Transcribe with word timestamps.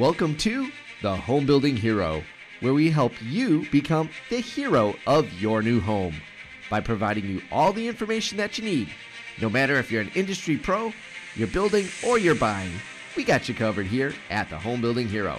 Welcome 0.00 0.38
to 0.38 0.70
the 1.02 1.14
Home 1.14 1.44
Building 1.44 1.76
Hero, 1.76 2.22
where 2.60 2.72
we 2.72 2.88
help 2.88 3.12
you 3.20 3.68
become 3.70 4.08
the 4.30 4.40
hero 4.40 4.94
of 5.06 5.30
your 5.34 5.60
new 5.60 5.78
home 5.78 6.14
by 6.70 6.80
providing 6.80 7.26
you 7.26 7.42
all 7.52 7.74
the 7.74 7.86
information 7.86 8.38
that 8.38 8.56
you 8.56 8.64
need. 8.64 8.88
No 9.42 9.50
matter 9.50 9.74
if 9.74 9.92
you're 9.92 10.00
an 10.00 10.10
industry 10.14 10.56
pro, 10.56 10.94
you're 11.36 11.48
building, 11.48 11.86
or 12.02 12.16
you're 12.16 12.34
buying, 12.34 12.72
we 13.14 13.24
got 13.24 13.46
you 13.46 13.54
covered 13.54 13.84
here 13.84 14.14
at 14.30 14.48
the 14.48 14.56
Home 14.56 14.80
Building 14.80 15.06
Hero. 15.06 15.38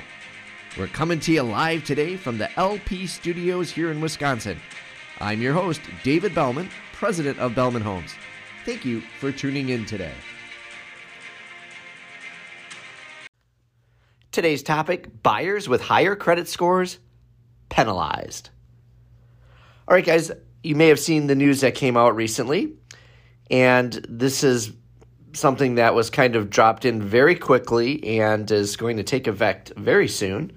We're 0.77 0.85
coming 0.85 1.19
to 1.21 1.31
you 1.31 1.41
live 1.41 1.83
today 1.83 2.15
from 2.15 2.37
the 2.37 2.55
LP 2.59 3.07
studios 3.07 3.71
here 3.71 3.89
in 3.89 3.99
Wisconsin. 3.99 4.59
I'm 5.19 5.41
your 5.41 5.53
host, 5.53 5.81
David 6.03 6.35
Belman, 6.35 6.69
president 6.93 7.39
of 7.39 7.55
Belman 7.55 7.81
Homes. 7.81 8.13
Thank 8.63 8.85
you 8.85 9.01
for 9.19 9.31
tuning 9.31 9.69
in 9.69 9.87
today. 9.87 10.13
Today's 14.31 14.63
topic 14.63 15.21
buyers 15.21 15.67
with 15.67 15.81
higher 15.81 16.15
credit 16.15 16.47
scores 16.47 16.99
penalized. 17.67 18.49
All 19.85 19.93
right, 19.93 20.05
guys, 20.05 20.31
you 20.63 20.73
may 20.73 20.87
have 20.87 21.01
seen 21.01 21.27
the 21.27 21.35
news 21.35 21.59
that 21.61 21.75
came 21.75 21.97
out 21.97 22.15
recently, 22.15 22.71
and 23.49 23.91
this 24.07 24.45
is 24.45 24.71
something 25.33 25.75
that 25.75 25.95
was 25.95 26.09
kind 26.09 26.37
of 26.37 26.49
dropped 26.49 26.85
in 26.85 27.01
very 27.01 27.35
quickly 27.35 28.19
and 28.19 28.49
is 28.49 28.77
going 28.77 28.95
to 28.95 29.03
take 29.03 29.27
effect 29.27 29.73
very 29.75 30.07
soon. 30.07 30.53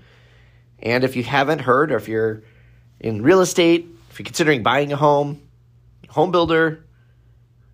And 0.78 1.02
if 1.02 1.16
you 1.16 1.24
haven't 1.24 1.58
heard, 1.58 1.90
or 1.90 1.96
if 1.96 2.06
you're 2.06 2.44
in 3.00 3.22
real 3.22 3.40
estate, 3.40 3.88
if 4.10 4.20
you're 4.20 4.24
considering 4.24 4.62
buying 4.62 4.92
a 4.92 4.96
home, 4.96 5.42
home 6.08 6.30
builder, 6.30 6.86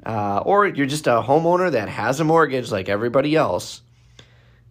uh, 0.06 0.38
or 0.46 0.66
you're 0.66 0.86
just 0.86 1.06
a 1.06 1.20
homeowner 1.20 1.72
that 1.72 1.90
has 1.90 2.20
a 2.20 2.24
mortgage 2.24 2.72
like 2.72 2.88
everybody 2.88 3.36
else, 3.36 3.82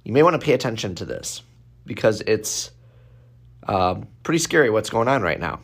you 0.10 0.14
may 0.14 0.24
want 0.24 0.34
to 0.34 0.44
pay 0.44 0.54
attention 0.54 0.96
to 0.96 1.06
this 1.06 1.44
because 1.86 2.22
it's 2.22 2.72
uh, 3.68 3.94
pretty 4.24 4.40
scary 4.40 4.72
what's 4.72 4.90
going 4.90 5.08
on 5.08 5.22
right 5.22 5.40
now. 5.40 5.60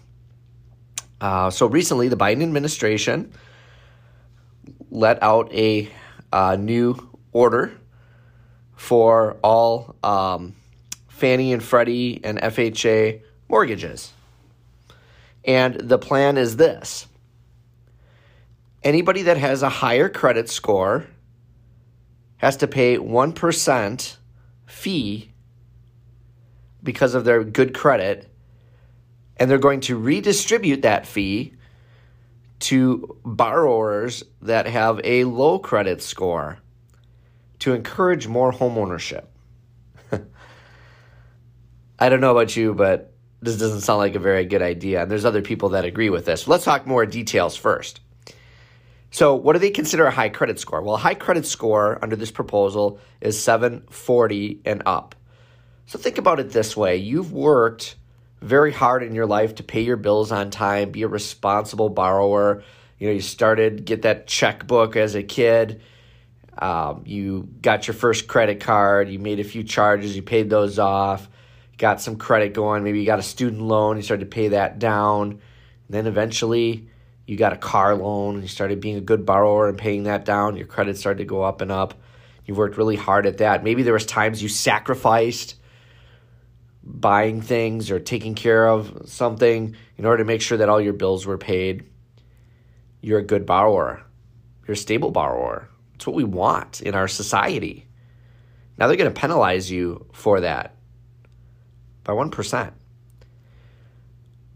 Uh, 1.19 1.49
so 1.49 1.65
recently, 1.65 2.09
the 2.09 2.15
Biden 2.15 2.43
administration 2.43 3.33
let 4.91 5.23
out 5.23 5.51
a 5.51 5.89
uh, 6.31 6.57
new 6.57 6.95
order 7.31 7.75
for 8.75 9.35
all 9.43 9.95
um, 10.03 10.53
Fannie 11.07 11.51
and 11.51 11.63
Freddie 11.63 12.23
and 12.23 12.37
FHA 12.37 13.21
mortgages. 13.49 14.13
And 15.43 15.73
the 15.73 15.97
plan 15.97 16.37
is 16.37 16.57
this 16.57 17.07
anybody 18.83 19.23
that 19.23 19.37
has 19.37 19.63
a 19.63 19.69
higher 19.69 20.07
credit 20.07 20.49
score 20.49 21.07
has 22.37 22.57
to 22.57 22.67
pay 22.67 22.99
1% 22.99 24.17
fee 24.65 25.31
because 26.83 27.15
of 27.15 27.25
their 27.25 27.43
good 27.43 27.73
credit, 27.73 28.29
and 29.37 29.49
they're 29.49 29.57
going 29.57 29.81
to 29.81 29.97
redistribute 29.97 30.83
that 30.83 31.05
fee 31.07 31.53
to 32.59 33.17
borrowers 33.25 34.23
that 34.41 34.65
have 34.67 35.01
a 35.03 35.23
low 35.25 35.59
credit 35.59 36.01
score 36.01 36.59
to 37.59 37.73
encourage 37.73 38.27
more 38.27 38.51
homeownership. 38.51 39.25
I 41.99 42.09
don't 42.09 42.21
know 42.21 42.31
about 42.31 42.55
you, 42.55 42.73
but 42.73 43.13
this 43.41 43.57
doesn't 43.57 43.81
sound 43.81 43.99
like 43.99 44.15
a 44.15 44.19
very 44.19 44.45
good 44.45 44.61
idea. 44.61 45.01
And 45.03 45.11
there's 45.11 45.25
other 45.25 45.41
people 45.41 45.69
that 45.69 45.85
agree 45.85 46.09
with 46.09 46.25
this. 46.25 46.47
Let's 46.47 46.65
talk 46.65 46.87
more 46.87 47.05
details 47.05 47.55
first. 47.55 48.01
So, 49.15 49.33
what 49.33 49.53
do 49.53 49.59
they 49.59 49.69
consider 49.69 50.05
a 50.05 50.11
high 50.11 50.27
credit 50.27 50.59
score? 50.59 50.81
Well, 50.81 50.95
a 50.95 50.97
high 50.97 51.13
credit 51.13 51.45
score 51.45 51.97
under 52.01 52.17
this 52.17 52.31
proposal 52.31 52.99
is 53.21 53.41
740 53.41 54.59
and 54.65 54.83
up. 54.85 55.15
So, 55.85 55.97
think 55.97 56.17
about 56.17 56.41
it 56.41 56.49
this 56.49 56.75
way 56.75 56.97
you've 56.97 57.31
worked 57.31 57.95
very 58.41 58.73
hard 58.73 59.03
in 59.03 59.15
your 59.15 59.25
life 59.25 59.55
to 59.55 59.63
pay 59.63 59.83
your 59.83 59.95
bills 59.95 60.33
on 60.33 60.49
time, 60.49 60.91
be 60.91 61.03
a 61.03 61.07
responsible 61.07 61.87
borrower. 61.87 62.61
You 62.99 63.07
know, 63.07 63.13
you 63.13 63.21
started 63.21 63.85
get 63.85 64.01
that 64.01 64.27
checkbook 64.27 64.97
as 64.97 65.15
a 65.15 65.23
kid. 65.23 65.81
Um, 66.57 67.03
you 67.05 67.47
got 67.61 67.87
your 67.87 67.93
first 67.93 68.27
credit 68.27 68.59
card. 68.59 69.07
You 69.07 69.19
made 69.19 69.39
a 69.39 69.45
few 69.45 69.63
charges. 69.63 70.13
You 70.13 70.23
paid 70.23 70.49
those 70.49 70.77
off. 70.77 71.29
Got 71.77 72.01
some 72.01 72.17
credit 72.17 72.53
going. 72.53 72.83
Maybe 72.83 72.99
you 72.99 73.05
got 73.05 73.19
a 73.19 73.23
student 73.23 73.61
loan. 73.61 73.95
You 73.95 74.03
started 74.03 74.29
to 74.29 74.35
pay 74.35 74.49
that 74.49 74.77
down. 74.77 75.29
And 75.31 75.39
then 75.87 76.05
eventually, 76.05 76.89
you 77.25 77.37
got 77.37 77.53
a 77.53 77.57
car 77.57 77.95
loan. 77.95 78.41
You 78.41 78.47
started 78.47 78.79
being 78.79 78.97
a 78.97 79.01
good 79.01 79.25
borrower 79.25 79.67
and 79.67 79.77
paying 79.77 80.03
that 80.03 80.25
down. 80.25 80.57
Your 80.57 80.67
credit 80.67 80.97
started 80.97 81.19
to 81.19 81.25
go 81.25 81.41
up 81.41 81.61
and 81.61 81.71
up. 81.71 81.95
You 82.45 82.53
worked 82.53 82.77
really 82.77 82.95
hard 82.95 83.25
at 83.25 83.39
that. 83.39 83.63
Maybe 83.63 83.83
there 83.83 83.93
was 83.93 84.05
times 84.05 84.43
you 84.43 84.49
sacrificed 84.49 85.55
buying 86.83 87.41
things 87.41 87.89
or 87.89 87.99
taking 87.99 88.35
care 88.35 88.67
of 88.67 89.09
something 89.09 89.75
in 89.97 90.05
order 90.05 90.19
to 90.19 90.27
make 90.27 90.41
sure 90.41 90.59
that 90.59 90.69
all 90.69 90.79
your 90.79 90.93
bills 90.93 91.25
were 91.25 91.37
paid. 91.37 91.83
You're 93.01 93.19
a 93.19 93.23
good 93.23 93.47
borrower. 93.47 94.03
You're 94.67 94.73
a 94.73 94.77
stable 94.77 95.09
borrower. 95.09 95.67
It's 95.95 96.05
what 96.05 96.15
we 96.15 96.23
want 96.23 96.81
in 96.81 96.93
our 96.93 97.07
society. 97.07 97.87
Now 98.77 98.87
they're 98.87 98.97
going 98.97 99.11
to 99.11 99.19
penalize 99.19 99.71
you 99.71 100.05
for 100.13 100.41
that 100.41 100.75
by 102.03 102.13
1%. 102.13 102.71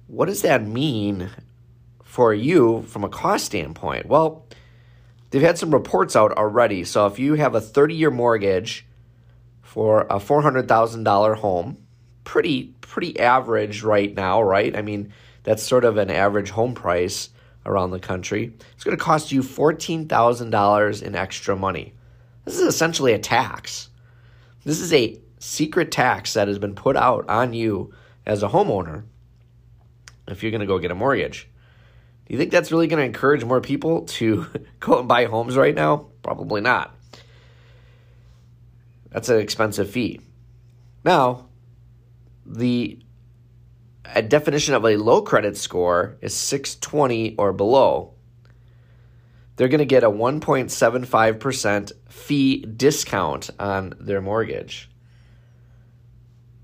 What 0.08 0.26
does 0.26 0.44
that 0.44 0.64
mean 0.64 1.30
for 2.10 2.34
you 2.34 2.82
from 2.88 3.04
a 3.04 3.10
cost 3.10 3.46
standpoint? 3.46 4.08
Well, 4.08 4.44
they've 5.30 5.44
had 5.44 5.60
some 5.60 5.72
reports 5.72 6.16
out 6.16 6.32
already. 6.32 6.84
So 6.84 7.06
if 7.06 7.20
you 7.20 7.36
have 7.36 7.54
a 7.54 7.62
30 7.62 7.94
year 7.94 8.10
mortgage 8.10 8.88
for 9.62 10.02
a 10.10 10.16
$400,000 10.16 11.36
home, 11.38 11.78
pretty 12.24 12.74
pretty 12.82 13.20
average 13.20 13.84
right 13.84 14.16
now, 14.16 14.42
right? 14.42 14.76
I 14.76 14.82
mean, 14.82 15.14
that's 15.44 15.62
sort 15.62 15.86
of 15.86 15.98
an 15.98 16.10
average 16.10 16.50
home 16.50 16.74
price 16.74 17.30
around 17.64 17.92
the 17.92 18.00
country. 18.00 18.54
It's 18.74 18.84
going 18.84 18.98
to 18.98 19.04
cost 19.04 19.32
you 19.32 19.44
$14,000 19.44 21.04
in 21.04 21.16
extra 21.16 21.56
money. 21.56 21.94
This 22.46 22.56
is 22.56 22.66
essentially 22.66 23.14
a 23.14 23.20
tax. 23.20 23.90
This 24.66 24.82
is 24.82 24.92
a 24.92 25.20
secret 25.38 25.92
tax 25.92 26.34
that 26.34 26.48
has 26.48 26.58
been 26.58 26.74
put 26.74 26.98
out 26.98 27.30
on 27.30 27.54
you 27.54 27.94
as 28.26 28.42
a 28.42 28.50
homeowner 28.50 29.04
if 30.28 30.42
you're 30.42 30.52
going 30.52 30.62
to 30.62 30.68
go 30.68 30.80
get 30.80 30.90
a 30.90 30.96
mortgage. 30.96 31.49
Do 32.30 32.36
you 32.36 32.40
think 32.40 32.52
that's 32.52 32.72
really 32.72 32.86
going 32.86 33.00
to 33.00 33.06
encourage 33.06 33.44
more 33.44 33.60
people 33.60 34.04
to 34.04 34.46
go 34.80 35.00
and 35.00 35.08
buy 35.08 35.26
homes 35.26 35.58
right 35.58 35.74
now? 35.74 36.10
Probably 36.22 36.62
not. 36.62 36.96
That's 39.10 39.30
an 39.30 39.40
expensive 39.40 39.90
fee. 39.90 40.22
Now, 41.04 41.48
the 42.46 43.00
a 44.06 44.22
definition 44.22 44.76
of 44.76 44.86
a 44.86 44.98
low 44.98 45.24
credit 45.24 45.58
score 45.58 46.18
is 46.22 46.36
620 46.36 47.36
or 47.38 47.52
below. 47.52 48.14
They're 49.56 49.68
going 49.68 49.80
to 49.80 49.86
get 49.86 50.04
a 50.04 50.10
1.75% 50.10 51.92
fee 52.10 52.62
discount 52.62 53.50
on 53.60 53.96
their 54.00 54.22
mortgage. 54.22 54.90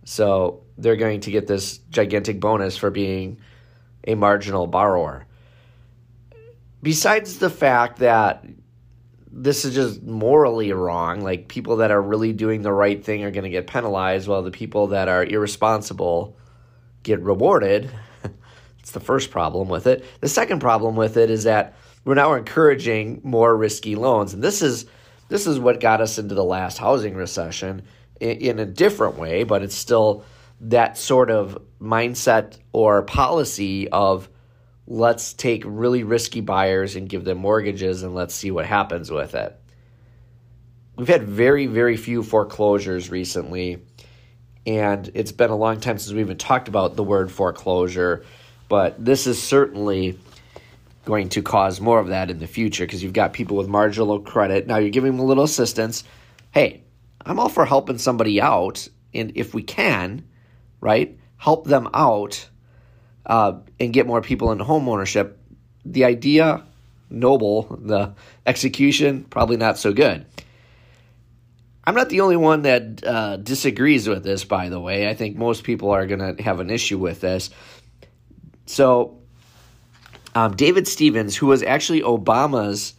So 0.05 0.63
they're 0.77 0.95
going 0.95 1.21
to 1.21 1.31
get 1.31 1.47
this 1.47 1.79
gigantic 1.89 2.39
bonus 2.39 2.77
for 2.77 2.91
being 2.91 3.39
a 4.07 4.13
marginal 4.13 4.67
borrower. 4.67 5.25
Besides 6.81 7.39
the 7.39 7.49
fact 7.49 7.99
that 7.99 8.45
this 9.35 9.65
is 9.65 9.75
just 9.75 10.01
morally 10.01 10.71
wrong. 10.71 11.21
Like 11.21 11.49
people 11.49 11.77
that 11.77 11.91
are 11.91 12.01
really 12.01 12.31
doing 12.31 12.61
the 12.61 12.71
right 12.71 13.03
thing 13.03 13.23
are 13.25 13.31
going 13.31 13.43
to 13.43 13.49
get 13.49 13.67
penalized, 13.67 14.27
while 14.27 14.41
the 14.41 14.49
people 14.49 14.87
that 14.87 15.09
are 15.09 15.23
irresponsible 15.23 16.37
get 17.03 17.21
rewarded. 17.21 17.91
It's 18.79 18.91
the 18.91 18.99
first 18.99 19.31
problem 19.31 19.67
with 19.67 19.87
it. 19.87 20.05
The 20.21 20.29
second 20.29 20.59
problem 20.59 20.95
with 20.95 21.17
it 21.17 21.31
is 21.31 21.45
that 21.45 21.73
we're 22.03 22.13
now 22.13 22.35
encouraging 22.35 23.19
more 23.23 23.57
risky 23.57 23.95
loans, 23.95 24.35
and 24.35 24.43
this 24.43 24.61
is 24.61 24.85
this 25.27 25.47
is 25.47 25.57
what 25.57 25.79
got 25.79 26.01
us 26.01 26.19
into 26.19 26.35
the 26.35 26.43
last 26.43 26.77
housing 26.77 27.15
recession 27.15 27.81
in, 28.19 28.37
in 28.37 28.59
a 28.59 28.65
different 28.65 29.17
way, 29.17 29.43
but 29.43 29.63
it's 29.63 29.73
still 29.73 30.23
that 30.61 30.99
sort 30.99 31.31
of 31.31 31.57
mindset 31.81 32.59
or 32.73 33.01
policy 33.01 33.89
of 33.89 34.29
let's 34.87 35.33
take 35.33 35.63
really 35.65 36.03
risky 36.03 36.41
buyers 36.41 36.95
and 36.95 37.09
give 37.09 37.23
them 37.23 37.39
mortgages 37.39 38.03
and 38.03 38.13
let's 38.13 38.35
see 38.35 38.51
what 38.51 38.65
happens 38.65 39.09
with 39.09 39.35
it. 39.35 39.59
We've 40.95 41.07
had 41.07 41.23
very, 41.23 41.65
very 41.65 41.97
few 41.97 42.23
foreclosures 42.23 43.09
recently, 43.09 43.81
and 44.65 45.09
it's 45.13 45.31
been 45.31 45.49
a 45.49 45.55
long 45.55 45.79
time 45.79 45.97
since 45.97 46.13
we 46.13 46.21
even 46.21 46.37
talked 46.37 46.67
about 46.67 46.95
the 46.95 47.03
word 47.03 47.31
foreclosure, 47.31 48.23
but 48.69 49.03
this 49.03 49.27
is 49.27 49.41
certainly 49.41 50.17
going 51.03 51.29
to 51.29 51.41
cause 51.41 51.81
more 51.81 51.99
of 51.99 52.07
that 52.07 52.31
in 52.31 52.39
the 52.39 52.47
future 52.47 52.85
because 52.85 53.03
you've 53.03 53.13
got 53.13 53.33
people 53.33 53.57
with 53.57 53.67
marginal 53.67 54.19
credit. 54.19 54.67
Now 54.67 54.77
you're 54.77 54.89
giving 54.89 55.11
them 55.11 55.19
a 55.19 55.25
little 55.25 55.43
assistance. 55.43 56.03
Hey, 56.51 56.83
I'm 57.25 57.39
all 57.39 57.49
for 57.49 57.65
helping 57.65 57.97
somebody 57.97 58.39
out, 58.39 58.87
and 59.13 59.33
if 59.35 59.53
we 59.53 59.63
can, 59.63 60.25
right, 60.79 61.17
help 61.37 61.65
them 61.67 61.89
out 61.93 62.49
uh, 63.25 63.59
and 63.79 63.93
get 63.93 64.07
more 64.07 64.21
people 64.21 64.51
into 64.51 64.63
home 64.63 64.87
ownership. 64.87 65.39
The 65.85 66.05
idea, 66.05 66.63
noble. 67.09 67.77
The 67.81 68.13
execution, 68.45 69.25
probably 69.25 69.57
not 69.57 69.77
so 69.77 69.93
good. 69.93 70.25
I'm 71.87 71.93
not 71.93 72.09
the 72.09 72.21
only 72.21 72.37
one 72.37 72.63
that 72.63 73.03
uh, 73.05 73.37
disagrees 73.37 74.07
with 74.07 74.23
this, 74.23 74.43
by 74.43 74.69
the 74.69 74.79
way. 74.79 75.07
I 75.07 75.13
think 75.13 75.37
most 75.37 75.63
people 75.63 75.91
are 75.91 76.07
going 76.07 76.35
to 76.35 76.41
have 76.41 76.59
an 76.59 76.71
issue 76.71 76.97
with 76.97 77.21
this. 77.21 77.51
So, 78.65 79.19
um, 80.33 80.55
David 80.55 80.87
Stevens, 80.87 81.35
who 81.35 81.45
was 81.45 81.61
actually 81.61 82.01
Obama's 82.01 82.95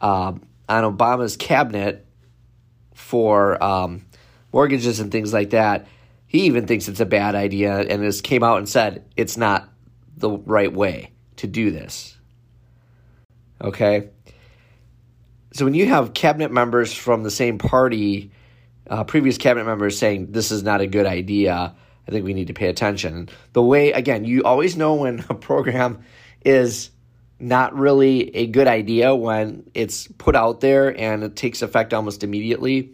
uh, 0.00 0.32
on 0.68 0.96
Obama's 0.96 1.36
cabinet 1.36 2.06
for 2.94 3.62
um, 3.62 4.06
mortgages 4.52 5.00
and 5.00 5.10
things 5.10 5.32
like 5.32 5.50
that, 5.50 5.88
he 6.28 6.42
even 6.42 6.66
thinks 6.66 6.88
it's 6.88 7.00
a 7.00 7.06
bad 7.06 7.34
idea 7.34 7.78
and 7.78 8.04
has 8.04 8.20
came 8.20 8.44
out 8.44 8.58
and 8.58 8.68
said 8.68 9.04
it's 9.16 9.36
not 9.36 9.68
the 10.16 10.30
right 10.30 10.72
way 10.72 11.10
to 11.36 11.46
do 11.46 11.70
this. 11.70 12.16
Okay? 13.60 14.10
So 15.54 15.64
when 15.64 15.74
you 15.74 15.86
have 15.86 16.12
cabinet 16.12 16.52
members 16.52 16.92
from 16.92 17.22
the 17.22 17.30
same 17.30 17.56
party, 17.58 18.30
uh, 18.88 19.04
previous 19.04 19.38
cabinet 19.38 19.64
members 19.64 19.98
saying 19.98 20.32
this 20.32 20.50
is 20.50 20.62
not 20.62 20.82
a 20.82 20.86
good 20.86 21.06
idea, 21.06 21.74
I 22.06 22.10
think 22.10 22.24
we 22.24 22.34
need 22.34 22.48
to 22.48 22.54
pay 22.54 22.68
attention. 22.68 23.30
The 23.54 23.62
way, 23.62 23.92
again, 23.92 24.24
you 24.24 24.42
always 24.42 24.76
know 24.76 24.94
when 24.94 25.24
a 25.30 25.34
program 25.34 26.02
is 26.44 26.90
not 27.40 27.74
really 27.74 28.34
a 28.36 28.46
good 28.46 28.66
idea 28.66 29.14
when 29.14 29.70
it's 29.72 30.08
put 30.18 30.36
out 30.36 30.60
there 30.60 30.98
and 30.98 31.22
it 31.22 31.36
takes 31.36 31.62
effect 31.62 31.94
almost 31.94 32.22
immediately. 32.22 32.92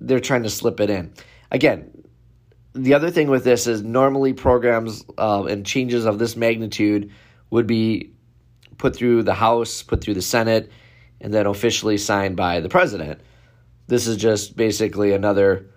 They're 0.00 0.20
trying 0.20 0.44
to 0.44 0.50
slip 0.50 0.78
it 0.80 0.90
in. 0.90 1.12
Again, 1.50 1.97
the 2.84 2.94
other 2.94 3.10
thing 3.10 3.28
with 3.28 3.44
this 3.44 3.66
is 3.66 3.82
normally 3.82 4.32
programs 4.32 5.04
uh, 5.18 5.44
and 5.44 5.66
changes 5.66 6.04
of 6.04 6.18
this 6.18 6.36
magnitude 6.36 7.12
would 7.50 7.66
be 7.66 8.12
put 8.76 8.94
through 8.94 9.22
the 9.22 9.34
House, 9.34 9.82
put 9.82 10.02
through 10.02 10.14
the 10.14 10.22
Senate, 10.22 10.70
and 11.20 11.34
then 11.34 11.46
officially 11.46 11.98
signed 11.98 12.36
by 12.36 12.60
the 12.60 12.68
president. 12.68 13.20
This 13.86 14.06
is 14.06 14.16
just 14.16 14.56
basically 14.56 15.12
another 15.12 15.70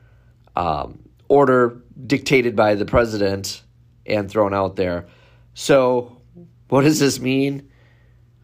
um, 0.56 1.00
order 1.28 1.82
dictated 2.06 2.56
by 2.56 2.76
the 2.76 2.86
president 2.86 3.64
and 4.06 4.30
thrown 4.30 4.54
out 4.54 4.76
there. 4.76 5.08
So, 5.54 6.22
what 6.68 6.82
does 6.82 7.00
this 7.00 7.20
mean? 7.20 7.72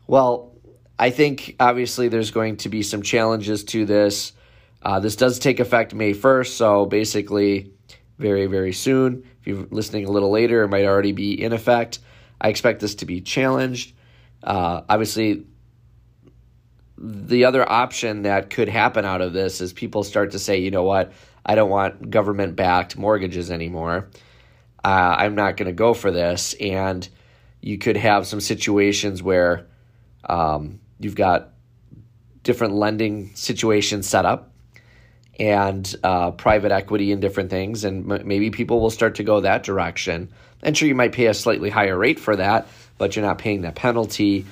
Well, 0.08 0.54
I 0.98 1.12
think 1.12 1.56
obviously 1.60 2.08
there's 2.08 2.32
going 2.32 2.58
to 2.58 2.70
be 2.70 2.82
some 2.82 3.04
challenges 3.04 3.64
to 3.66 3.86
this. 3.86 4.34
Uh, 4.82 5.00
this 5.00 5.16
does 5.16 5.40
take 5.40 5.60
effect 5.60 5.94
May 5.94 6.14
1st, 6.14 6.48
so 6.48 6.86
basically 6.86 7.74
very, 8.18 8.48
very 8.48 8.74
soon. 8.74 9.24
If 9.40 9.48
you're 9.48 9.68
listening 9.70 10.06
a 10.06 10.12
little 10.12 10.32
later, 10.32 10.64
it 10.64 10.70
might 10.70 10.86
already 10.86 11.12
be 11.12 11.42
in 11.42 11.54
effect. 11.54 12.00
I 12.40 12.50
expect 12.50 12.80
this 12.80 12.96
to 12.96 13.06
be 13.06 13.22
challenged. 13.22 13.94
Uh, 14.44 14.82
obviously, 14.90 15.46
the 16.98 17.46
other 17.46 17.70
option 17.70 18.24
that 18.24 18.50
could 18.50 18.70
happen 18.70 19.06
out 19.06 19.22
of 19.22 19.34
this 19.34 19.62
is 19.62 19.74
people 19.74 20.04
start 20.04 20.32
to 20.32 20.40
say, 20.40 20.60
you 20.60 20.72
know 20.72 20.84
what, 20.84 21.14
I 21.46 21.56
don't 21.56 21.70
want 21.70 22.10
government 22.10 22.56
backed 22.56 22.98
mortgages 22.98 23.52
anymore. 23.52 24.10
Uh, 24.84 25.16
I'm 25.20 25.36
not 25.36 25.58
going 25.58 25.68
to 25.68 25.74
go 25.74 25.94
for 25.94 26.12
this. 26.12 26.56
And 26.60 27.08
you 27.62 27.78
could 27.78 27.98
have 27.98 28.28
some 28.28 28.42
situations 28.42 29.22
where 29.22 29.68
um, 30.28 30.80
you've 31.00 31.16
got 31.16 31.50
different 32.44 32.74
lending 32.74 33.36
situations 33.36 34.08
set 34.08 34.26
up 34.26 34.54
and 35.40 35.96
uh, 36.04 36.32
private 36.32 36.72
equity 36.72 37.12
and 37.12 37.22
different 37.22 37.50
things. 37.50 37.84
And 37.84 38.12
m- 38.12 38.28
maybe 38.28 38.50
people 38.50 38.80
will 38.80 38.90
start 38.90 39.16
to 39.16 39.24
go 39.24 39.42
that 39.42 39.64
direction. 39.64 40.30
And 40.64 40.76
sure, 40.76 40.88
you 40.88 40.96
might 40.96 41.12
pay 41.12 41.28
a 41.28 41.34
slightly 41.34 41.70
higher 41.70 41.98
rate 41.98 42.20
for 42.20 42.36
that, 42.36 42.68
but 42.98 43.16
you're 43.16 43.26
not 43.26 43.38
paying 43.38 43.62
that 43.62 43.76
penalty. 43.76 44.46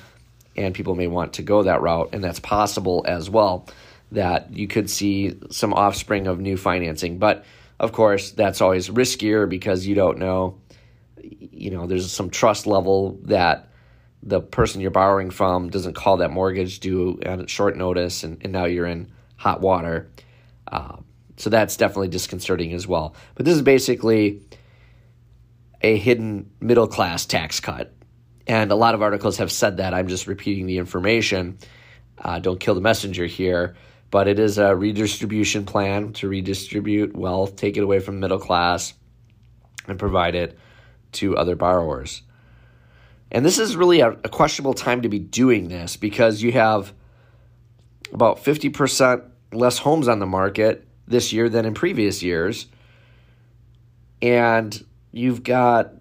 And 0.56 0.74
people 0.74 0.94
may 0.94 1.08
want 1.08 1.34
to 1.34 1.42
go 1.42 1.64
that 1.64 1.82
route. 1.82 2.10
And 2.12 2.22
that's 2.22 2.40
possible 2.40 3.04
as 3.06 3.28
well, 3.28 3.66
that 4.12 4.52
you 4.52 4.68
could 4.68 4.88
see 4.88 5.36
some 5.50 5.74
offspring 5.74 6.28
of 6.28 6.40
new 6.40 6.56
financing. 6.56 7.18
But 7.18 7.44
of 7.78 7.92
course, 7.92 8.30
that's 8.30 8.60
always 8.60 8.88
riskier 8.88 9.48
because 9.48 9.86
you 9.86 9.94
don't 9.94 10.18
know. 10.18 10.58
You 11.20 11.70
know, 11.72 11.86
there's 11.86 12.10
some 12.10 12.30
trust 12.30 12.66
level 12.66 13.18
that 13.24 13.68
the 14.22 14.40
person 14.40 14.80
you're 14.80 14.90
borrowing 14.90 15.30
from 15.30 15.68
doesn't 15.68 15.94
call 15.94 16.18
that 16.18 16.30
mortgage 16.30 16.80
due 16.80 17.18
at 17.22 17.50
short 17.50 17.76
notice, 17.76 18.24
and, 18.24 18.38
and 18.42 18.52
now 18.52 18.64
you're 18.64 18.86
in 18.86 19.10
hot 19.36 19.60
water. 19.60 20.08
Uh, 20.70 20.96
so 21.36 21.50
that's 21.50 21.76
definitely 21.76 22.08
disconcerting 22.08 22.72
as 22.72 22.86
well. 22.86 23.14
But 23.34 23.44
this 23.44 23.54
is 23.54 23.62
basically 23.62 24.42
a 25.82 25.96
hidden 25.96 26.50
middle 26.60 26.86
class 26.86 27.26
tax 27.26 27.60
cut. 27.60 27.92
And 28.46 28.70
a 28.70 28.76
lot 28.76 28.94
of 28.94 29.02
articles 29.02 29.38
have 29.38 29.52
said 29.52 29.78
that. 29.78 29.92
I'm 29.92 30.08
just 30.08 30.26
repeating 30.26 30.66
the 30.66 30.78
information. 30.78 31.58
Uh, 32.18 32.38
don't 32.38 32.60
kill 32.60 32.74
the 32.74 32.80
messenger 32.80 33.26
here. 33.26 33.76
But 34.10 34.28
it 34.28 34.38
is 34.38 34.58
a 34.58 34.74
redistribution 34.74 35.66
plan 35.66 36.12
to 36.14 36.28
redistribute 36.28 37.16
wealth, 37.16 37.56
take 37.56 37.76
it 37.76 37.82
away 37.82 37.98
from 37.98 38.20
middle 38.20 38.38
class, 38.38 38.94
and 39.88 39.98
provide 39.98 40.34
it 40.34 40.58
to 41.12 41.36
other 41.36 41.56
borrowers. 41.56 42.22
And 43.32 43.44
this 43.44 43.58
is 43.58 43.76
really 43.76 44.00
a, 44.00 44.10
a 44.10 44.28
questionable 44.28 44.74
time 44.74 45.02
to 45.02 45.08
be 45.08 45.18
doing 45.18 45.68
this 45.68 45.96
because 45.96 46.42
you 46.42 46.52
have 46.52 46.92
about 48.12 48.44
50% 48.44 49.28
less 49.52 49.78
homes 49.78 50.08
on 50.08 50.18
the 50.18 50.26
market 50.26 50.86
this 51.06 51.32
year 51.32 51.48
than 51.48 51.64
in 51.64 51.74
previous 51.74 52.22
years. 52.22 52.66
And 54.22 54.84
you've 55.12 55.42
got 55.42 55.92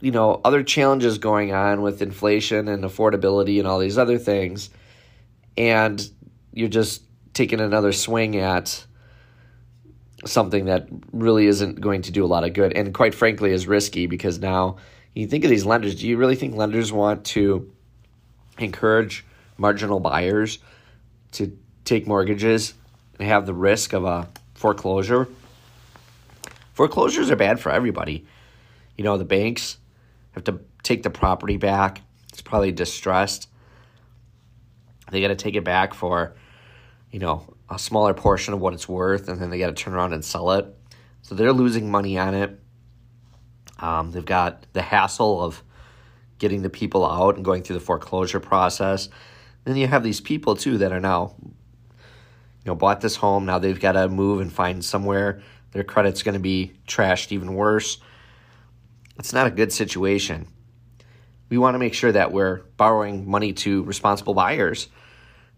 you 0.00 0.10
know 0.10 0.40
other 0.44 0.62
challenges 0.62 1.18
going 1.18 1.52
on 1.52 1.82
with 1.82 2.02
inflation 2.02 2.68
and 2.68 2.84
affordability 2.84 3.58
and 3.58 3.66
all 3.66 3.78
these 3.78 3.98
other 3.98 4.18
things 4.18 4.70
and 5.56 6.10
you're 6.52 6.68
just 6.68 7.02
taking 7.34 7.60
another 7.60 7.92
swing 7.92 8.36
at 8.36 8.84
something 10.24 10.66
that 10.66 10.88
really 11.12 11.46
isn't 11.46 11.80
going 11.80 12.02
to 12.02 12.12
do 12.12 12.24
a 12.24 12.26
lot 12.28 12.44
of 12.44 12.52
good 12.52 12.72
and 12.74 12.94
quite 12.94 13.14
frankly 13.14 13.50
is 13.50 13.66
risky 13.66 14.06
because 14.06 14.38
now 14.38 14.76
you 15.14 15.26
think 15.26 15.44
of 15.44 15.50
these 15.50 15.64
lenders 15.64 15.94
do 15.96 16.06
you 16.06 16.16
really 16.16 16.36
think 16.36 16.54
lenders 16.54 16.92
want 16.92 17.24
to 17.24 17.72
encourage 18.58 19.24
marginal 19.56 20.00
buyers 20.00 20.58
to 21.32 21.56
take 21.88 22.06
mortgages 22.06 22.74
and 23.18 23.28
have 23.28 23.46
the 23.46 23.54
risk 23.54 23.92
of 23.92 24.04
a 24.04 24.28
foreclosure. 24.54 25.28
Foreclosures 26.74 27.30
are 27.30 27.36
bad 27.36 27.58
for 27.58 27.72
everybody. 27.72 28.26
You 28.96 29.04
know, 29.04 29.16
the 29.16 29.24
banks 29.24 29.78
have 30.32 30.44
to 30.44 30.60
take 30.82 31.02
the 31.02 31.10
property 31.10 31.56
back. 31.56 32.02
It's 32.28 32.42
probably 32.42 32.72
distressed. 32.72 33.48
They 35.10 35.20
got 35.20 35.28
to 35.28 35.36
take 35.36 35.56
it 35.56 35.64
back 35.64 35.94
for, 35.94 36.36
you 37.10 37.18
know, 37.18 37.54
a 37.70 37.78
smaller 37.78 38.14
portion 38.14 38.54
of 38.54 38.60
what 38.60 38.74
it's 38.74 38.88
worth, 38.88 39.28
and 39.28 39.40
then 39.40 39.50
they 39.50 39.58
got 39.58 39.68
to 39.68 39.72
turn 39.72 39.94
around 39.94 40.12
and 40.12 40.24
sell 40.24 40.52
it. 40.52 40.66
So 41.22 41.34
they're 41.34 41.52
losing 41.52 41.90
money 41.90 42.18
on 42.18 42.34
it. 42.34 42.60
Um, 43.80 44.10
they've 44.12 44.24
got 44.24 44.66
the 44.72 44.82
hassle 44.82 45.42
of 45.42 45.62
getting 46.38 46.62
the 46.62 46.70
people 46.70 47.04
out 47.04 47.36
and 47.36 47.44
going 47.44 47.62
through 47.62 47.74
the 47.74 47.84
foreclosure 47.84 48.40
process. 48.40 49.08
Then 49.64 49.76
you 49.76 49.86
have 49.86 50.02
these 50.02 50.20
people 50.20 50.54
too 50.56 50.78
that 50.78 50.92
are 50.92 51.00
now 51.00 51.34
know, 52.66 52.74
bought 52.74 53.00
this 53.00 53.16
home. 53.16 53.46
Now 53.46 53.58
they've 53.58 53.78
got 53.78 53.92
to 53.92 54.08
move 54.08 54.40
and 54.40 54.52
find 54.52 54.84
somewhere. 54.84 55.42
Their 55.72 55.84
credit's 55.84 56.22
going 56.22 56.34
to 56.34 56.40
be 56.40 56.72
trashed 56.86 57.32
even 57.32 57.54
worse. 57.54 57.98
It's 59.18 59.32
not 59.32 59.46
a 59.46 59.50
good 59.50 59.72
situation. 59.72 60.46
We 61.48 61.58
want 61.58 61.74
to 61.74 61.78
make 61.78 61.94
sure 61.94 62.12
that 62.12 62.32
we're 62.32 62.62
borrowing 62.76 63.28
money 63.28 63.52
to 63.54 63.82
responsible 63.84 64.34
buyers 64.34 64.88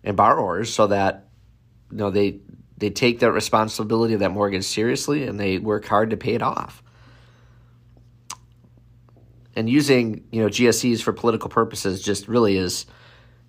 and 0.05 0.17
borrowers 0.17 0.73
so 0.73 0.87
that 0.87 1.29
you 1.91 1.99
know 1.99 2.11
they 2.11 2.41
they 2.79 2.91
take 2.91 3.21
that 3.21 3.33
responsibility 3.33 4.15
of 4.15 4.21
that 4.21 4.31
mortgage 4.31 4.65
seriously 4.65 5.27
and 5.27 5.39
they 5.39 5.59
work 5.59 5.85
hard 5.85 6.11
to 6.11 6.17
pay 6.17 6.35
it 6.35 6.43
off. 6.43 6.83
And 9.55 9.69
using, 9.69 10.25
you 10.31 10.41
know, 10.41 10.49
GSEs 10.49 11.03
for 11.03 11.13
political 11.13 11.51
purposes 11.51 12.03
just 12.03 12.29
really 12.29 12.57
is 12.57 12.87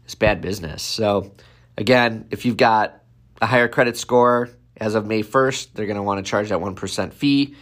is 0.06 0.16
bad 0.16 0.42
business. 0.42 0.84
So 0.84 1.32
again, 1.78 2.26
if 2.32 2.46
you've 2.46 2.58
got 2.58 3.01
a 3.42 3.48
higher 3.48 3.68
credit 3.68 3.98
score 3.98 4.50
as 4.78 4.96
of 4.96 5.06
May 5.06 5.22
1st, 5.24 5.74
they're 5.74 5.86
going 5.86 5.98
to 5.98 6.04
want 6.04 6.24
to 6.24 6.30
charge 6.30 6.50
that 6.50 6.60
1% 6.60 7.14
fee. 7.14 7.56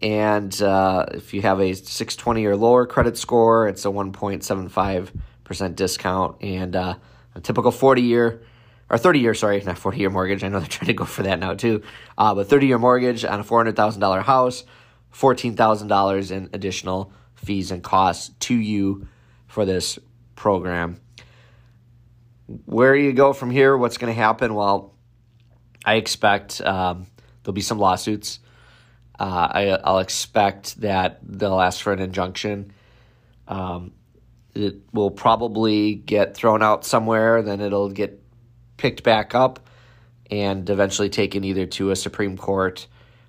And 0.00 0.60
uh, 0.60 1.06
if 1.12 1.34
you 1.34 1.42
have 1.42 1.60
a 1.60 1.74
620 1.74 2.44
or 2.46 2.56
lower 2.56 2.86
credit 2.86 3.16
score, 3.16 3.68
it's 3.68 3.84
a 3.84 3.88
1.75% 3.88 5.76
discount. 5.76 6.42
And 6.42 6.74
uh, 6.74 6.94
a 7.34 7.40
typical 7.40 7.70
40 7.70 8.02
year, 8.02 8.42
or 8.90 8.98
30 8.98 9.20
year, 9.20 9.34
sorry, 9.34 9.60
not 9.60 9.78
40 9.78 9.98
year 9.98 10.10
mortgage. 10.10 10.42
I 10.42 10.48
know 10.48 10.58
they're 10.58 10.68
trying 10.68 10.88
to 10.88 10.94
go 10.94 11.04
for 11.04 11.22
that 11.22 11.38
now 11.38 11.54
too. 11.54 11.82
Uh, 12.18 12.34
but 12.34 12.48
30 12.48 12.66
year 12.66 12.78
mortgage 12.78 13.24
on 13.24 13.38
a 13.38 13.44
$400,000 13.44 14.22
house, 14.24 14.64
$14,000 15.14 16.30
in 16.32 16.50
additional 16.52 17.12
fees 17.34 17.70
and 17.70 17.82
costs 17.84 18.30
to 18.40 18.54
you 18.54 19.06
for 19.46 19.64
this 19.64 19.98
program. 20.34 21.00
Where 22.64 22.94
you 22.94 23.12
go 23.12 23.32
from 23.32 23.50
here, 23.50 23.76
what's 23.76 23.98
going 23.98 24.12
to 24.12 24.20
happen? 24.20 24.54
Well, 24.54 24.94
I 25.84 25.94
expect 25.94 26.60
um, 26.60 27.06
there'll 27.42 27.54
be 27.54 27.60
some 27.60 27.78
lawsuits. 27.78 28.40
Uh, 29.18 29.78
I, 29.84 29.90
will 29.90 29.98
expect 29.98 30.80
that 30.80 31.20
they'll 31.22 31.60
ask 31.60 31.80
for 31.80 31.92
an 31.92 32.00
injunction. 32.00 32.72
Um, 33.46 33.92
it 34.54 34.76
will 34.92 35.10
probably 35.10 35.94
get 35.94 36.34
thrown 36.34 36.62
out 36.62 36.84
somewhere, 36.84 37.42
then 37.42 37.60
it'll 37.60 37.90
get 37.90 38.22
picked 38.76 39.02
back 39.02 39.34
up, 39.34 39.60
and 40.30 40.68
eventually 40.68 41.08
taken 41.08 41.44
either 41.44 41.66
to 41.66 41.90
a 41.90 41.96
Supreme 41.96 42.36
Court 42.36 42.86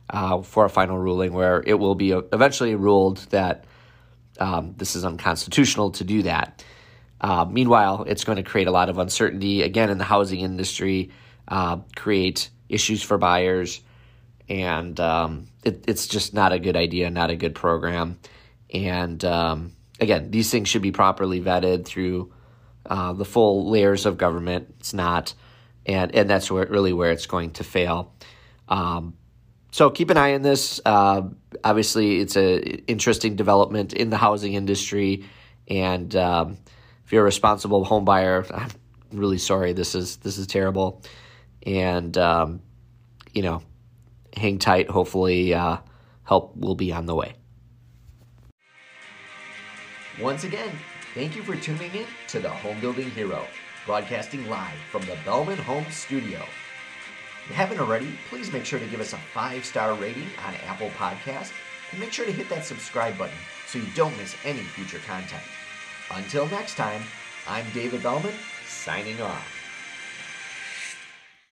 uh, 0.09 0.41
for 0.41 0.65
a 0.65 0.69
final 0.69 0.97
ruling 0.97 1.33
where 1.33 1.63
it 1.65 1.75
will 1.75 1.95
be 1.95 2.11
eventually 2.11 2.75
ruled 2.75 3.17
that 3.29 3.65
um, 4.39 4.73
this 4.77 4.95
is 4.95 5.05
unconstitutional 5.05 5.91
to 5.91 6.03
do 6.03 6.23
that. 6.23 6.63
Uh, 7.23 7.45
meanwhile, 7.45 8.03
it's 8.03 8.25
going 8.25 8.35
to 8.35 8.43
create 8.43 8.67
a 8.67 8.71
lot 8.71 8.89
of 8.89 8.97
uncertainty 8.97 9.61
again 9.61 9.89
in 9.89 9.97
the 9.97 10.03
housing 10.03 10.41
industry, 10.41 11.09
uh, 11.47 11.77
create 11.95 12.49
issues 12.67 13.01
for 13.01 13.17
buyers, 13.17 13.79
and 14.49 14.99
um, 14.99 15.47
it, 15.63 15.85
it's 15.87 16.05
just 16.05 16.33
not 16.33 16.51
a 16.51 16.59
good 16.59 16.75
idea, 16.75 17.09
not 17.09 17.29
a 17.29 17.35
good 17.37 17.55
program. 17.55 18.19
And 18.73 19.23
um, 19.23 19.71
again, 20.01 20.31
these 20.31 20.51
things 20.51 20.67
should 20.67 20.81
be 20.81 20.91
properly 20.91 21.39
vetted 21.39 21.85
through 21.85 22.33
uh, 22.85 23.13
the 23.13 23.23
full 23.23 23.69
layers 23.69 24.05
of 24.05 24.17
government. 24.17 24.75
It's 24.79 24.93
not, 24.93 25.33
and 25.85 26.13
and 26.13 26.29
that's 26.29 26.51
where 26.51 26.65
really 26.65 26.91
where 26.91 27.11
it's 27.11 27.25
going 27.25 27.51
to 27.51 27.63
fail. 27.63 28.13
Um, 28.67 29.15
so 29.71 29.89
keep 29.89 30.09
an 30.09 30.17
eye 30.17 30.33
on 30.33 30.41
this. 30.41 30.81
Uh, 30.83 31.29
obviously, 31.63 32.19
it's 32.19 32.35
a 32.35 32.59
interesting 32.85 33.37
development 33.37 33.93
in 33.93 34.09
the 34.09 34.17
housing 34.17 34.55
industry, 34.55 35.25
and 35.69 36.13
um, 36.17 36.57
if 37.05 37.11
you're 37.11 37.21
a 37.21 37.25
responsible 37.25 37.83
home 37.83 38.05
buyer, 38.05 38.45
I'm 38.53 38.69
really 39.11 39.37
sorry. 39.37 39.73
This 39.73 39.95
is 39.95 40.17
this 40.17 40.37
is 40.37 40.47
terrible, 40.47 41.01
and 41.65 42.17
um, 42.17 42.61
you 43.33 43.41
know, 43.41 43.61
hang 44.35 44.59
tight. 44.59 44.89
Hopefully, 44.89 45.53
uh, 45.53 45.77
help 46.23 46.55
will 46.55 46.75
be 46.75 46.91
on 46.91 47.05
the 47.05 47.15
way. 47.15 47.35
Once 50.21 50.43
again, 50.43 50.71
thank 51.15 51.35
you 51.35 51.41
for 51.41 51.55
tuning 51.55 51.93
in 51.93 52.05
to 52.27 52.39
the 52.39 52.49
Home 52.49 52.79
Building 52.79 53.09
Hero, 53.11 53.45
broadcasting 53.85 54.47
live 54.47 54.77
from 54.91 55.01
the 55.01 55.17
Belman 55.25 55.57
Home 55.57 55.85
Studio. 55.89 56.39
If 57.43 57.49
you 57.49 57.55
haven't 57.55 57.79
already, 57.79 58.09
please 58.29 58.53
make 58.53 58.63
sure 58.63 58.79
to 58.79 58.85
give 58.85 59.01
us 59.01 59.13
a 59.13 59.17
five 59.17 59.65
star 59.65 59.95
rating 59.95 60.27
on 60.47 60.53
Apple 60.67 60.89
Podcast 60.91 61.51
and 61.91 61.99
make 61.99 62.13
sure 62.13 62.25
to 62.25 62.31
hit 62.31 62.47
that 62.49 62.63
subscribe 62.63 63.17
button 63.17 63.35
so 63.67 63.79
you 63.79 63.85
don't 63.95 64.15
miss 64.17 64.35
any 64.45 64.61
future 64.61 64.99
content. 64.99 65.43
Until 66.11 66.47
next 66.47 66.75
time, 66.75 67.03
I'm 67.47 67.71
David 67.71 68.03
Belman, 68.03 68.33
signing 68.65 69.21
off. 69.21 69.62